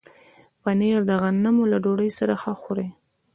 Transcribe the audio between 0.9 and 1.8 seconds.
د غنمو له